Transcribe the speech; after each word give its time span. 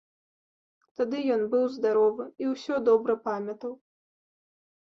Тады 1.01 1.19
ён 1.35 1.43
быў 1.51 1.67
здаровы 1.75 2.25
і 2.45 2.49
ўсё 2.55 2.75
добра 2.89 3.13
памятаў. 3.29 3.73